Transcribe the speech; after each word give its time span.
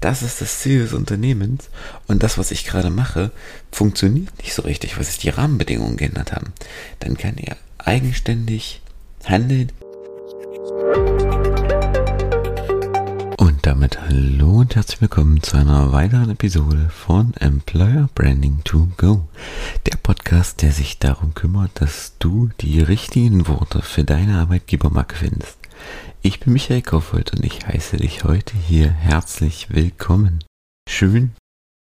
Das 0.00 0.22
ist 0.22 0.40
das 0.40 0.60
Ziel 0.60 0.82
des 0.82 0.92
Unternehmens 0.92 1.70
und 2.06 2.22
das, 2.22 2.38
was 2.38 2.52
ich 2.52 2.64
gerade 2.64 2.88
mache, 2.88 3.32
funktioniert 3.72 4.38
nicht 4.38 4.54
so 4.54 4.62
richtig, 4.62 4.96
weil 4.96 5.04
sich 5.04 5.18
die 5.18 5.28
Rahmenbedingungen 5.28 5.96
geändert 5.96 6.32
haben. 6.32 6.52
Dann 7.00 7.16
kann 7.16 7.36
er 7.36 7.56
eigenständig 7.78 8.80
handeln. 9.24 9.72
Und 13.38 13.66
damit 13.66 14.00
hallo 14.00 14.60
und 14.60 14.76
herzlich 14.76 15.00
willkommen 15.00 15.42
zu 15.42 15.56
einer 15.56 15.90
weiteren 15.90 16.30
Episode 16.30 16.90
von 16.90 17.34
Employer 17.34 18.08
Branding 18.14 18.60
to 18.62 18.86
Go. 18.98 19.26
Der 19.86 19.96
Podcast, 19.96 20.62
der 20.62 20.70
sich 20.70 21.00
darum 21.00 21.34
kümmert, 21.34 21.72
dass 21.74 22.12
du 22.20 22.50
die 22.60 22.80
richtigen 22.80 23.48
Worte 23.48 23.82
für 23.82 24.04
deine 24.04 24.38
Arbeitgebermarke 24.38 25.16
findest. 25.16 25.58
Ich 26.22 26.40
bin 26.40 26.52
Michael 26.52 26.82
Kaufhold 26.82 27.32
und 27.32 27.44
ich 27.44 27.66
heiße 27.66 27.98
dich 27.98 28.24
heute 28.24 28.56
hier 28.56 28.90
herzlich 28.90 29.68
willkommen. 29.70 30.44
Schön, 30.88 31.32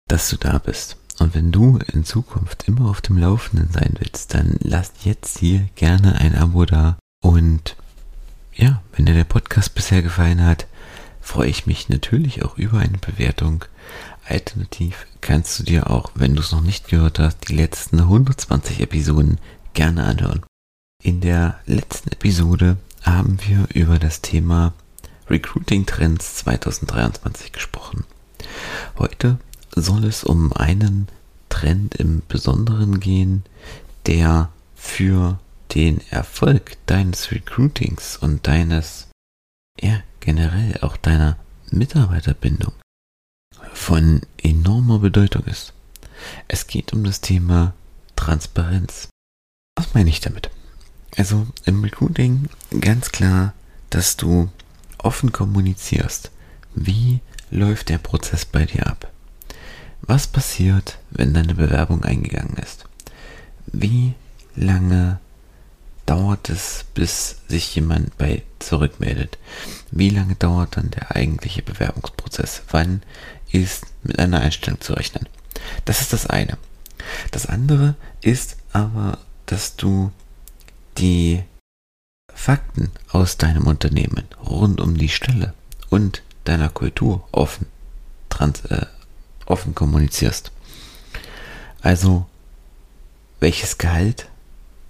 dass 0.08 0.28
du 0.30 0.36
da 0.36 0.58
bist. 0.58 0.96
Und 1.18 1.34
wenn 1.34 1.52
du 1.52 1.78
in 1.92 2.04
Zukunft 2.04 2.66
immer 2.66 2.88
auf 2.88 3.00
dem 3.00 3.18
Laufenden 3.18 3.70
sein 3.70 3.94
willst, 3.98 4.32
dann 4.32 4.56
lass 4.62 4.92
jetzt 5.04 5.38
hier 5.38 5.68
gerne 5.74 6.16
ein 6.18 6.34
Abo 6.34 6.64
da. 6.64 6.98
Und 7.22 7.76
ja, 8.54 8.82
wenn 8.92 9.06
dir 9.06 9.14
der 9.14 9.24
Podcast 9.24 9.74
bisher 9.74 10.02
gefallen 10.02 10.42
hat, 10.44 10.66
freue 11.20 11.50
ich 11.50 11.66
mich 11.66 11.88
natürlich 11.88 12.44
auch 12.44 12.56
über 12.56 12.78
eine 12.78 12.98
Bewertung. 12.98 13.64
Alternativ 14.26 15.06
kannst 15.20 15.58
du 15.58 15.64
dir 15.64 15.90
auch, 15.90 16.12
wenn 16.14 16.34
du 16.34 16.40
es 16.40 16.52
noch 16.52 16.62
nicht 16.62 16.88
gehört 16.88 17.18
hast, 17.18 17.48
die 17.48 17.56
letzten 17.56 18.00
120 18.00 18.80
Episoden 18.80 19.38
gerne 19.74 20.04
anhören. 20.04 20.42
In 21.02 21.20
der 21.20 21.58
letzten 21.66 22.12
Episode 22.12 22.76
haben 23.02 23.38
wir 23.46 23.66
über 23.74 23.98
das 23.98 24.20
Thema 24.20 24.72
Recruiting 25.28 25.86
Trends 25.86 26.36
2023 26.36 27.52
gesprochen. 27.52 28.04
Heute 28.98 29.38
soll 29.74 30.04
es 30.04 30.24
um 30.24 30.52
einen 30.52 31.08
Trend 31.48 31.94
im 31.96 32.22
Besonderen 32.28 33.00
gehen, 33.00 33.44
der 34.06 34.50
für 34.74 35.38
den 35.74 36.00
Erfolg 36.10 36.76
deines 36.86 37.30
Recruitings 37.30 38.16
und 38.16 38.46
deines, 38.46 39.08
ja, 39.80 40.02
generell 40.20 40.78
auch 40.82 40.96
deiner 40.96 41.36
Mitarbeiterbindung 41.70 42.72
von 43.72 44.22
enormer 44.38 44.98
Bedeutung 44.98 45.44
ist. 45.44 45.72
Es 46.48 46.66
geht 46.66 46.92
um 46.92 47.04
das 47.04 47.20
Thema 47.20 47.74
Transparenz. 48.16 49.08
Was 49.76 49.94
meine 49.94 50.10
ich 50.10 50.20
damit? 50.20 50.50
Also 51.16 51.46
im 51.64 51.82
Recruiting 51.82 52.48
ganz 52.80 53.10
klar, 53.10 53.52
dass 53.90 54.16
du 54.16 54.50
offen 54.98 55.32
kommunizierst. 55.32 56.30
Wie 56.74 57.20
läuft 57.50 57.88
der 57.88 57.98
Prozess 57.98 58.44
bei 58.44 58.64
dir 58.64 58.86
ab? 58.86 59.10
Was 60.02 60.26
passiert, 60.26 60.98
wenn 61.10 61.34
deine 61.34 61.54
Bewerbung 61.54 62.04
eingegangen 62.04 62.56
ist? 62.56 62.84
Wie 63.66 64.14
lange 64.56 65.18
dauert 66.06 66.48
es, 66.48 66.84
bis 66.94 67.36
sich 67.48 67.74
jemand 67.74 68.16
bei 68.18 68.42
zurückmeldet? 68.58 69.38
Wie 69.90 70.10
lange 70.10 70.34
dauert 70.34 70.76
dann 70.76 70.90
der 70.90 71.14
eigentliche 71.14 71.62
Bewerbungsprozess? 71.62 72.62
Wann 72.70 73.02
ist 73.50 73.86
mit 74.02 74.18
einer 74.18 74.40
Einstellung 74.40 74.80
zu 74.80 74.94
rechnen? 74.94 75.28
Das 75.84 76.00
ist 76.00 76.12
das 76.12 76.26
eine. 76.26 76.56
Das 77.30 77.46
andere 77.46 77.94
ist 78.22 78.56
aber, 78.72 79.18
dass 79.46 79.76
du 79.76 80.12
die 80.98 81.42
Fakten 82.34 82.90
aus 83.10 83.36
deinem 83.36 83.66
Unternehmen 83.66 84.24
rund 84.44 84.80
um 84.80 84.96
die 84.96 85.08
Stelle 85.08 85.54
und 85.90 86.22
deiner 86.44 86.68
Kultur 86.68 87.26
offen, 87.32 87.66
trans, 88.28 88.64
äh, 88.66 88.86
offen 89.46 89.74
kommunizierst. 89.74 90.52
Also, 91.82 92.26
welches 93.40 93.78
Gehalt 93.78 94.28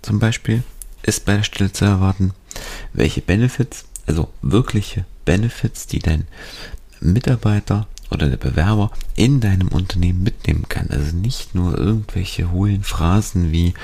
zum 0.02 0.18
Beispiel 0.18 0.62
ist 1.02 1.24
bei 1.24 1.36
der 1.36 1.42
Stelle 1.42 1.72
zu 1.72 1.84
erwarten? 1.84 2.32
Welche 2.92 3.20
Benefits, 3.20 3.84
also 4.06 4.28
wirkliche 4.42 5.04
Benefits, 5.24 5.86
die 5.86 6.00
dein 6.00 6.26
Mitarbeiter 7.00 7.86
oder 8.10 8.28
der 8.28 8.36
Bewerber 8.36 8.90
in 9.14 9.40
deinem 9.40 9.68
Unternehmen 9.68 10.22
mitnehmen 10.22 10.66
kann. 10.68 10.88
Also 10.90 11.16
nicht 11.16 11.54
nur 11.54 11.78
irgendwelche 11.78 12.50
hohlen 12.50 12.82
Phrasen 12.82 13.52
wie 13.52 13.74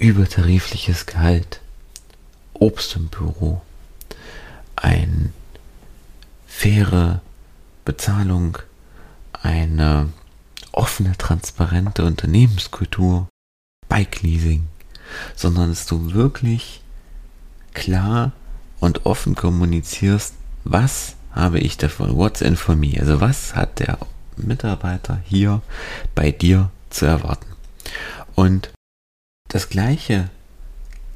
übertarifliches 0.00 1.04
Gehalt, 1.04 1.60
Obst 2.54 2.96
im 2.96 3.08
Büro, 3.08 3.60
eine 4.74 5.30
faire 6.46 7.20
Bezahlung, 7.84 8.58
eine 9.42 10.08
offene, 10.72 11.16
transparente 11.18 12.04
Unternehmenskultur, 12.04 13.28
Bike 13.88 14.22
Leasing, 14.22 14.66
sondern 15.36 15.68
dass 15.68 15.86
du 15.86 16.14
wirklich 16.14 16.80
klar 17.74 18.32
und 18.80 19.04
offen 19.04 19.34
kommunizierst, 19.34 20.34
was 20.64 21.16
habe 21.32 21.58
ich 21.60 21.76
davon, 21.76 22.16
what's 22.16 22.40
in 22.40 22.56
for 22.56 22.74
me, 22.74 22.98
also 22.98 23.20
was 23.20 23.54
hat 23.54 23.78
der 23.80 23.98
Mitarbeiter 24.36 25.20
hier 25.26 25.60
bei 26.14 26.30
dir 26.30 26.70
zu 26.88 27.04
erwarten. 27.04 27.46
Und 28.34 28.70
das 29.50 29.68
Gleiche 29.68 30.30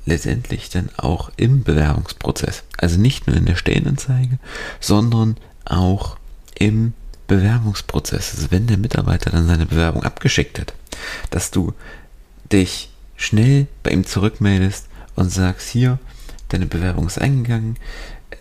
letztendlich 0.07 0.69
dann 0.69 0.91
auch 0.97 1.31
im 1.37 1.65
Bewerbungsprozess. 1.65 2.65
Also 2.77 3.01
nicht 3.01 3.27
nur 3.27 3.37
in 3.37 3.47
der 3.47 3.57
Stellenanzeige, 3.57 4.39
sondern 4.81 5.37
auch 5.65 6.19
im 6.59 6.93
Bewerbungsprozess. 7.27 8.35
Also 8.35 8.51
wenn 8.51 8.67
der 8.67 8.77
Mitarbeiter 8.77 9.31
dann 9.31 9.47
seine 9.47 9.67
Bewerbung 9.67 10.03
abgeschickt 10.03 10.59
hat, 10.59 10.75
dass 11.31 11.51
du 11.51 11.73
dich 12.53 12.91
schnell 13.17 13.67
bei 13.83 13.91
ihm 13.91 14.05
zurückmeldest 14.05 14.89
und 15.15 15.31
sagst, 15.31 15.69
hier, 15.71 15.99
deine 16.49 16.67
Bewerbung 16.67 17.07
ist 17.07 17.21
eingegangen, 17.21 17.79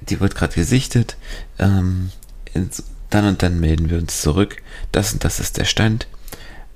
die 0.01 0.19
wird 0.19 0.35
gerade 0.35 0.53
gesichtet, 0.53 1.15
ähm, 1.59 2.11
dann 3.09 3.25
und 3.25 3.43
dann 3.43 3.59
melden 3.59 3.89
wir 3.89 3.99
uns 3.99 4.21
zurück, 4.21 4.61
das 4.91 5.13
und 5.13 5.23
das 5.23 5.39
ist 5.39 5.57
der 5.57 5.65
Stand. 5.65 6.07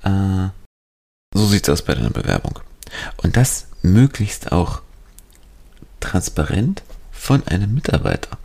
Äh, 0.02 0.48
so 1.34 1.46
sieht 1.46 1.64
es 1.64 1.68
aus 1.68 1.82
bei 1.82 1.94
deiner 1.94 2.10
Bewerbung. 2.10 2.60
Und 3.18 3.36
das 3.36 3.66
möglichst 3.82 4.52
auch 4.52 4.82
transparent 6.00 6.82
von 7.12 7.46
einem 7.46 7.74
Mitarbeiter 7.74 8.38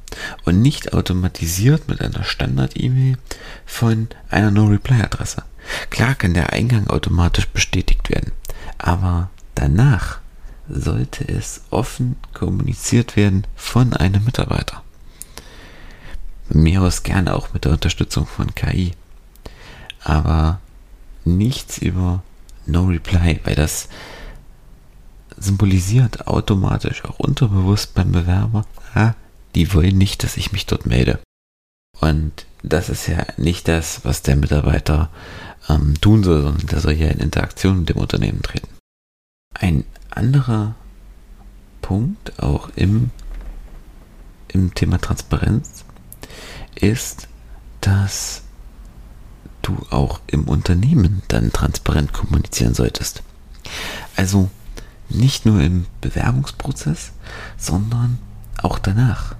und 0.45 0.61
nicht 0.61 0.93
automatisiert 0.93 1.87
mit 1.87 2.01
einer 2.01 2.23
Standard-E-Mail 2.23 3.17
von 3.65 4.07
einer 4.29 4.51
No-Reply-Adresse. 4.51 5.43
Klar 5.89 6.15
kann 6.15 6.33
der 6.33 6.51
Eingang 6.51 6.87
automatisch 6.87 7.47
bestätigt 7.47 8.09
werden, 8.09 8.31
aber 8.77 9.29
danach 9.55 10.19
sollte 10.69 11.27
es 11.27 11.61
offen 11.69 12.15
kommuniziert 12.33 13.15
werden 13.15 13.45
von 13.55 13.93
einem 13.93 14.25
Mitarbeiter. 14.25 14.81
Mir 16.49 16.81
aus 16.81 17.03
gerne 17.03 17.35
auch 17.35 17.53
mit 17.53 17.65
der 17.65 17.71
Unterstützung 17.71 18.27
von 18.27 18.53
KI. 18.53 18.93
Aber 20.03 20.59
nichts 21.23 21.77
über 21.77 22.21
No 22.65 22.85
Reply, 22.85 23.39
weil 23.43 23.55
das 23.55 23.87
symbolisiert 25.43 26.27
automatisch 26.27 27.03
auch 27.05 27.19
unterbewusst 27.19 27.93
beim 27.93 28.11
Bewerber, 28.11 28.65
ah, 28.93 29.13
die 29.55 29.73
wollen 29.73 29.97
nicht, 29.97 30.23
dass 30.23 30.37
ich 30.37 30.51
mich 30.51 30.65
dort 30.65 30.85
melde. 30.85 31.19
Und 31.99 32.45
das 32.63 32.89
ist 32.89 33.07
ja 33.07 33.25
nicht 33.37 33.67
das, 33.67 34.03
was 34.03 34.21
der 34.21 34.35
Mitarbeiter 34.35 35.09
ähm, 35.69 35.99
tun 36.01 36.23
soll, 36.23 36.41
sondern 36.41 36.67
der 36.67 36.79
soll 36.79 36.93
ja 36.93 37.07
in 37.07 37.19
Interaktion 37.19 37.79
mit 37.79 37.89
dem 37.89 37.97
Unternehmen 37.97 38.41
treten. 38.41 38.69
Ein 39.53 39.85
anderer 40.09 40.75
Punkt 41.81 42.39
auch 42.41 42.69
im, 42.75 43.11
im 44.47 44.73
Thema 44.73 44.99
Transparenz 44.99 45.85
ist, 46.75 47.27
dass 47.81 48.43
du 49.61 49.77
auch 49.89 50.19
im 50.27 50.45
Unternehmen 50.45 51.21
dann 51.27 51.51
transparent 51.51 52.13
kommunizieren 52.13 52.73
solltest. 52.73 53.23
Also 54.15 54.49
nicht 55.13 55.45
nur 55.45 55.61
im 55.61 55.85
Bewerbungsprozess, 56.01 57.11
sondern 57.57 58.19
auch 58.61 58.79
danach. 58.79 59.35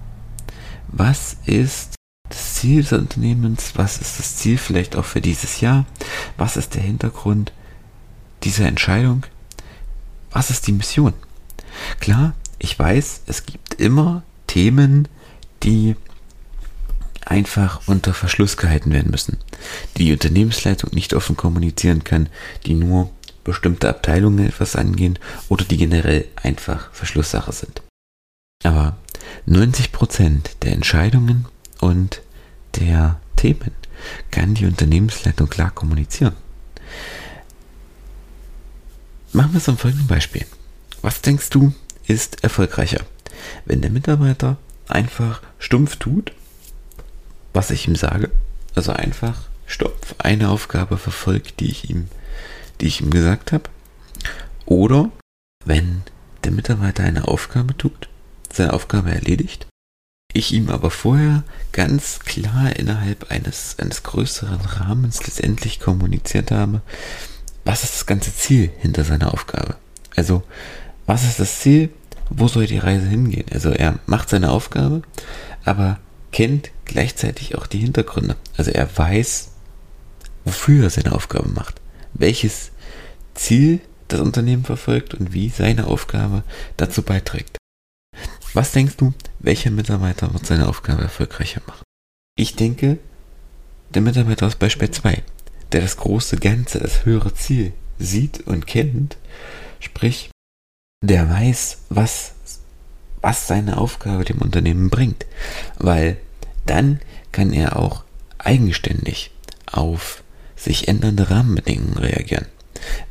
Was 0.87 1.37
ist 1.45 1.95
das 2.29 2.55
Ziel 2.55 2.83
des 2.83 2.93
Unternehmens? 2.93 3.73
Was 3.75 3.97
ist 3.97 4.19
das 4.19 4.37
Ziel 4.37 4.57
vielleicht 4.57 4.95
auch 4.95 5.05
für 5.05 5.21
dieses 5.21 5.61
Jahr? 5.61 5.85
Was 6.37 6.57
ist 6.57 6.75
der 6.75 6.81
Hintergrund 6.81 7.51
dieser 8.43 8.67
Entscheidung? 8.67 9.25
Was 10.31 10.49
ist 10.49 10.67
die 10.67 10.71
Mission? 10.71 11.13
Klar, 11.99 12.33
ich 12.59 12.77
weiß, 12.77 13.23
es 13.27 13.45
gibt 13.45 13.75
immer 13.75 14.23
Themen, 14.47 15.07
die 15.63 15.95
einfach 17.25 17.81
unter 17.87 18.13
Verschluss 18.13 18.57
gehalten 18.57 18.91
werden 18.91 19.11
müssen, 19.11 19.37
die 19.97 20.05
die 20.05 20.13
Unternehmensleitung 20.13 20.91
nicht 20.93 21.13
offen 21.13 21.37
kommunizieren 21.37 22.03
kann, 22.03 22.29
die 22.65 22.73
nur 22.73 23.11
bestimmte 23.43 23.89
Abteilungen 23.89 24.47
etwas 24.47 24.75
angehen 24.75 25.19
oder 25.49 25.65
die 25.65 25.77
generell 25.77 26.25
einfach 26.35 26.91
Verschlusssache 26.93 27.51
sind. 27.51 27.81
Aber 28.63 28.97
90% 29.47 30.59
der 30.61 30.73
Entscheidungen 30.73 31.45
und 31.79 32.21
der 32.79 33.19
Themen 33.35 33.71
kann 34.31 34.53
die 34.53 34.65
Unternehmensleitung 34.65 35.49
klar 35.49 35.71
kommunizieren. 35.71 36.35
Machen 39.33 39.53
wir 39.53 39.57
es 39.57 39.69
am 39.69 39.77
folgenden 39.77 40.07
Beispiel. 40.07 40.45
Was 41.01 41.21
denkst 41.21 41.49
du 41.49 41.73
ist 42.05 42.43
erfolgreicher? 42.43 43.01
Wenn 43.65 43.81
der 43.81 43.89
Mitarbeiter 43.89 44.57
einfach 44.87 45.41
stumpf 45.59 45.95
tut, 45.97 46.31
was 47.53 47.71
ich 47.71 47.87
ihm 47.87 47.95
sage, 47.95 48.31
also 48.75 48.93
einfach 48.93 49.41
stumpf 49.65 50.15
eine 50.19 50.49
Aufgabe 50.49 50.97
verfolgt, 50.97 51.59
die 51.59 51.69
ich 51.69 51.89
ihm, 51.89 52.07
die 52.83 52.87
ich 52.89 52.99
ihm 52.99 53.11
gesagt 53.11 53.53
habe, 53.53 53.69
oder 54.65 55.09
wenn 55.63 56.03
der 56.43 56.51
Mitarbeiter 56.51 57.03
eine 57.03 57.29
Aufgabe 57.29 57.77
tut, 57.77 58.09
seine 58.51 58.73
Aufgabe 58.73 59.09
erledigt, 59.09 59.67
ich 60.33 60.51
ihm 60.51 60.69
aber 60.69 60.91
vorher 60.91 61.43
ganz 61.71 62.19
klar 62.19 62.75
innerhalb 62.75 63.31
eines, 63.31 63.77
eines 63.79 64.03
größeren 64.03 64.59
Rahmens 64.59 65.25
letztendlich 65.25 65.79
kommuniziert 65.79 66.51
habe, 66.51 66.81
was 67.63 67.85
ist 67.85 67.93
das 67.93 68.05
ganze 68.05 68.35
Ziel 68.35 68.69
hinter 68.79 69.05
seiner 69.05 69.33
Aufgabe? 69.33 69.77
Also, 70.17 70.43
was 71.05 71.23
ist 71.23 71.39
das 71.39 71.59
Ziel? 71.61 71.89
Wo 72.29 72.49
soll 72.49 72.67
die 72.67 72.79
Reise 72.79 73.07
hingehen? 73.07 73.45
Also, 73.53 73.69
er 73.69 73.99
macht 74.07 74.29
seine 74.29 74.51
Aufgabe, 74.51 75.03
aber 75.63 75.99
kennt 76.33 76.71
gleichzeitig 76.83 77.55
auch 77.55 77.67
die 77.67 77.79
Hintergründe. 77.79 78.35
Also, 78.57 78.71
er 78.71 78.89
weiß, 78.97 79.51
wofür 80.43 80.83
er 80.83 80.89
seine 80.89 81.13
Aufgabe 81.13 81.47
macht, 81.47 81.79
welches 82.13 82.71
Ziel 83.33 83.79
das 84.07 84.21
Unternehmen 84.21 84.63
verfolgt 84.63 85.13
und 85.13 85.33
wie 85.33 85.49
seine 85.49 85.87
Aufgabe 85.87 86.43
dazu 86.77 87.01
beiträgt. 87.01 87.57
Was 88.53 88.71
denkst 88.71 88.97
du, 88.97 89.13
welcher 89.39 89.71
Mitarbeiter 89.71 90.31
wird 90.33 90.45
seine 90.45 90.67
Aufgabe 90.67 91.01
erfolgreicher 91.01 91.61
machen? 91.65 91.83
Ich 92.35 92.55
denke, 92.55 92.99
der 93.93 94.01
Mitarbeiter 94.01 94.45
aus 94.45 94.55
Beispiel 94.55 94.91
2, 94.91 95.23
der 95.71 95.81
das 95.81 95.97
große 95.97 96.37
Ganze, 96.37 96.79
das 96.79 97.05
höhere 97.05 97.33
Ziel 97.33 97.73
sieht 97.99 98.45
und 98.47 98.67
kennt, 98.67 99.17
sprich, 99.79 100.29
der 101.03 101.29
weiß, 101.29 101.79
was, 101.89 102.33
was 103.21 103.47
seine 103.47 103.77
Aufgabe 103.77 104.23
dem 104.23 104.39
Unternehmen 104.39 104.89
bringt, 104.89 105.25
weil 105.77 106.17
dann 106.65 106.99
kann 107.31 107.51
er 107.53 107.77
auch 107.77 108.03
eigenständig 108.37 109.31
auf 109.71 110.22
sich 110.63 110.87
ändernde 110.87 111.29
Rahmenbedingungen 111.29 111.97
reagieren. 111.97 112.45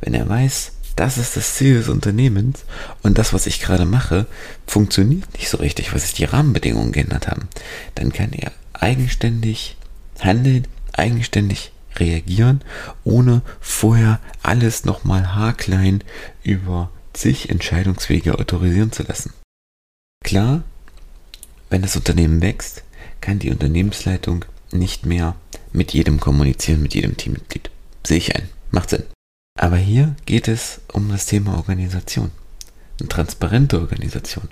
Wenn 0.01 0.13
er 0.13 0.27
weiß, 0.27 0.71
das 0.95 1.17
ist 1.17 1.35
das 1.35 1.55
Ziel 1.55 1.75
des 1.75 1.89
Unternehmens 1.89 2.65
und 3.01 3.17
das, 3.17 3.33
was 3.33 3.47
ich 3.47 3.59
gerade 3.59 3.85
mache, 3.85 4.27
funktioniert 4.67 5.33
nicht 5.33 5.49
so 5.49 5.57
richtig, 5.57 5.91
weil 5.91 5.99
sich 5.99 6.13
die 6.13 6.25
Rahmenbedingungen 6.25 6.91
geändert 6.91 7.27
haben, 7.27 7.47
dann 7.95 8.13
kann 8.13 8.31
er 8.31 8.51
eigenständig 8.73 9.77
handeln, 10.19 10.67
eigenständig 10.93 11.71
reagieren, 11.95 12.61
ohne 13.03 13.41
vorher 13.59 14.19
alles 14.41 14.85
nochmal 14.85 15.35
haarklein 15.35 16.03
über 16.43 16.91
zig 17.13 17.49
Entscheidungswege 17.49 18.37
autorisieren 18.37 18.91
zu 18.91 19.03
lassen. 19.03 19.33
Klar, 20.23 20.63
wenn 21.69 21.81
das 21.81 21.95
Unternehmen 21.95 22.41
wächst, 22.41 22.83
kann 23.21 23.39
die 23.39 23.51
Unternehmensleitung 23.51 24.45
nicht 24.71 25.05
mehr 25.05 25.35
mit 25.73 25.93
jedem 25.93 26.19
kommunizieren, 26.19 26.81
mit 26.81 26.93
jedem 26.93 27.17
Teammitglied. 27.17 27.69
Sehe 28.05 28.17
ich 28.17 28.35
ein. 28.35 28.49
Macht 28.71 28.91
Sinn. 28.91 29.03
Aber 29.59 29.77
hier 29.77 30.15
geht 30.25 30.47
es 30.47 30.81
um 30.91 31.09
das 31.09 31.25
Thema 31.25 31.57
Organisation. 31.57 32.31
Eine 32.99 33.09
transparente 33.09 33.79
Organisation. 33.79 34.47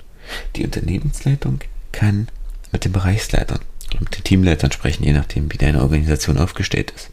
Die 0.55 0.63
Unternehmensleitung 0.63 1.59
kann 1.91 2.27
mit 2.71 2.85
den 2.85 2.91
Bereichsleitern 2.91 3.59
oder 3.91 4.01
mit 4.01 4.17
den 4.17 4.23
Teamleitern 4.23 4.71
sprechen, 4.71 5.03
je 5.03 5.13
nachdem, 5.13 5.51
wie 5.51 5.57
deine 5.57 5.81
Organisation 5.81 6.37
aufgestellt 6.37 6.91
ist. 6.95 7.09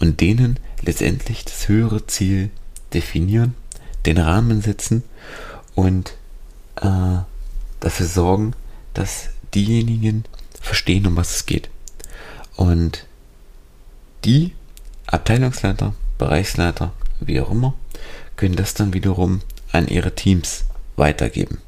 Und 0.00 0.20
denen 0.20 0.58
letztendlich 0.82 1.44
das 1.44 1.68
höhere 1.68 2.06
Ziel 2.06 2.50
definieren, 2.94 3.54
den 4.06 4.18
Rahmen 4.18 4.62
setzen 4.62 5.02
und 5.74 6.14
äh, 6.76 7.18
dafür 7.80 8.06
sorgen, 8.06 8.52
dass 8.94 9.30
diejenigen 9.54 10.24
verstehen, 10.60 11.06
um 11.06 11.16
was 11.16 11.36
es 11.36 11.46
geht. 11.46 11.68
Und 12.56 13.06
die 14.24 14.52
Abteilungsleiter, 15.06 15.94
Bereichsleiter, 16.18 16.92
wie 17.20 17.40
auch 17.40 17.50
immer, 17.50 17.74
können 18.36 18.56
das 18.56 18.74
dann 18.74 18.92
wiederum 18.92 19.40
an 19.72 19.88
ihre 19.88 20.14
Teams 20.14 20.64
weitergeben 20.96 21.58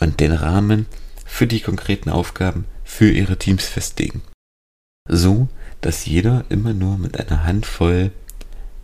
und 0.00 0.20
den 0.20 0.32
Rahmen 0.32 0.86
für 1.24 1.46
die 1.46 1.60
konkreten 1.60 2.10
Aufgaben 2.10 2.66
für 2.84 3.10
ihre 3.10 3.36
Teams 3.36 3.64
festlegen. 3.64 4.22
So, 5.08 5.48
dass 5.80 6.06
jeder 6.06 6.44
immer 6.48 6.72
nur 6.72 6.98
mit 6.98 7.18
einer 7.18 7.44
Handvoll 7.44 8.12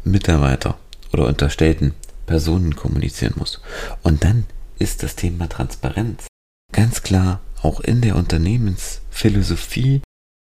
Mitarbeiter 0.04 0.78
oder 1.12 1.26
unterstellten 1.26 1.94
Personen 2.26 2.76
kommunizieren 2.76 3.34
muss. 3.36 3.60
Und 4.02 4.24
dann 4.24 4.44
ist 4.78 5.02
das 5.02 5.16
Thema 5.16 5.48
Transparenz 5.48 6.26
ganz 6.72 7.02
klar 7.02 7.40
auch 7.62 7.80
in 7.80 8.00
der 8.00 8.16
Unternehmensphilosophie 8.16 10.02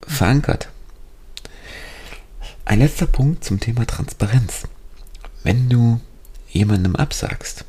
verankert. 0.06 0.70
Ein 2.68 2.80
letzter 2.80 3.06
Punkt 3.06 3.44
zum 3.44 3.60
Thema 3.60 3.86
Transparenz. 3.86 4.64
Wenn 5.44 5.70
du 5.70 6.02
jemandem 6.50 6.96
absagst, 6.96 7.64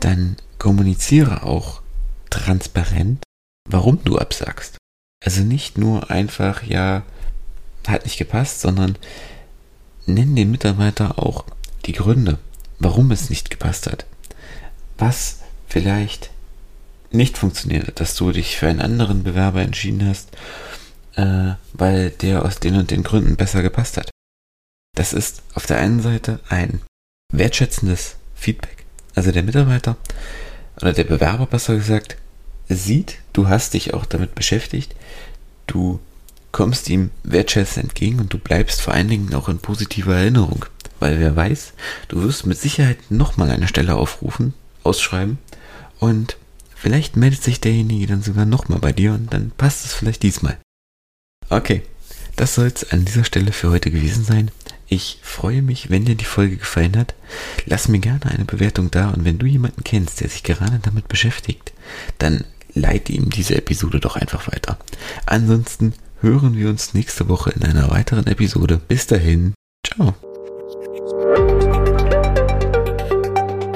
dann 0.00 0.36
kommuniziere 0.58 1.42
auch 1.42 1.82
transparent, 2.30 3.22
warum 3.68 4.02
du 4.02 4.16
absagst. 4.16 4.78
Also 5.22 5.42
nicht 5.42 5.76
nur 5.76 6.10
einfach, 6.10 6.62
ja, 6.62 7.02
hat 7.86 8.04
nicht 8.04 8.16
gepasst, 8.16 8.62
sondern 8.62 8.96
nenn 10.06 10.34
den 10.34 10.50
Mitarbeiter 10.50 11.18
auch 11.18 11.44
die 11.84 11.92
Gründe, 11.92 12.38
warum 12.78 13.10
es 13.10 13.28
nicht 13.28 13.50
gepasst 13.50 13.86
hat. 13.86 14.06
Was 14.96 15.40
vielleicht 15.68 16.30
nicht 17.10 17.36
funktioniert 17.36 17.88
hat, 17.88 18.00
dass 18.00 18.14
du 18.14 18.32
dich 18.32 18.56
für 18.56 18.68
einen 18.68 18.80
anderen 18.80 19.22
Bewerber 19.22 19.60
entschieden 19.60 20.08
hast, 20.08 20.30
äh, 21.16 21.54
weil 21.72 22.10
der 22.10 22.44
aus 22.44 22.60
den 22.60 22.76
und 22.76 22.90
den 22.90 23.02
Gründen 23.02 23.36
besser 23.36 23.62
gepasst 23.62 23.96
hat. 23.96 24.10
Das 24.96 25.12
ist 25.12 25.42
auf 25.54 25.66
der 25.66 25.78
einen 25.78 26.00
Seite 26.00 26.40
ein 26.48 26.80
wertschätzendes 27.32 28.16
Feedback. 28.34 28.84
Also 29.14 29.32
der 29.32 29.42
Mitarbeiter 29.42 29.96
oder 30.80 30.92
der 30.92 31.04
Bewerber 31.04 31.46
besser 31.46 31.76
gesagt 31.76 32.16
sieht, 32.68 33.18
du 33.32 33.48
hast 33.48 33.74
dich 33.74 33.94
auch 33.94 34.06
damit 34.06 34.34
beschäftigt, 34.34 34.94
du 35.66 36.00
kommst 36.52 36.88
ihm 36.88 37.10
wertschätzend 37.22 37.84
entgegen 37.86 38.20
und 38.20 38.32
du 38.32 38.38
bleibst 38.38 38.80
vor 38.80 38.94
allen 38.94 39.08
Dingen 39.08 39.34
auch 39.34 39.48
in 39.48 39.58
positiver 39.58 40.16
Erinnerung. 40.16 40.64
Weil 41.00 41.18
wer 41.18 41.34
weiß, 41.34 41.74
du 42.08 42.22
wirst 42.22 42.46
mit 42.46 42.58
Sicherheit 42.58 43.10
nochmal 43.10 43.50
eine 43.50 43.68
Stelle 43.68 43.96
aufrufen, 43.96 44.54
ausschreiben 44.84 45.38
und 45.98 46.36
vielleicht 46.74 47.16
meldet 47.16 47.42
sich 47.42 47.60
derjenige 47.60 48.06
dann 48.06 48.22
sogar 48.22 48.46
nochmal 48.46 48.78
bei 48.78 48.92
dir 48.92 49.12
und 49.12 49.32
dann 49.32 49.50
passt 49.50 49.84
es 49.84 49.92
vielleicht 49.92 50.22
diesmal. 50.22 50.56
Okay, 51.50 51.82
das 52.36 52.54
soll 52.54 52.66
es 52.66 52.90
an 52.90 53.04
dieser 53.04 53.24
Stelle 53.24 53.52
für 53.52 53.70
heute 53.70 53.90
gewesen 53.90 54.24
sein. 54.24 54.50
Ich 54.86 55.18
freue 55.22 55.62
mich, 55.62 55.90
wenn 55.90 56.04
dir 56.04 56.14
die 56.14 56.24
Folge 56.24 56.56
gefallen 56.56 56.96
hat. 56.96 57.14
Lass 57.66 57.88
mir 57.88 58.00
gerne 58.00 58.26
eine 58.26 58.44
Bewertung 58.44 58.90
da 58.90 59.10
und 59.10 59.24
wenn 59.24 59.38
du 59.38 59.46
jemanden 59.46 59.82
kennst, 59.84 60.20
der 60.20 60.28
sich 60.28 60.42
gerade 60.42 60.78
damit 60.82 61.08
beschäftigt, 61.08 61.72
dann 62.18 62.44
leite 62.74 63.12
ihm 63.12 63.30
diese 63.30 63.56
Episode 63.56 64.00
doch 64.00 64.16
einfach 64.16 64.50
weiter. 64.52 64.78
Ansonsten 65.26 65.94
hören 66.20 66.56
wir 66.56 66.68
uns 66.68 66.94
nächste 66.94 67.28
Woche 67.28 67.50
in 67.50 67.64
einer 67.64 67.90
weiteren 67.90 68.26
Episode. 68.26 68.80
Bis 68.88 69.06
dahin, 69.06 69.54
ciao. 69.86 70.14